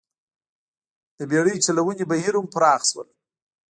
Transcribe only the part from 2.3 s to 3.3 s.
هم پراخ شول.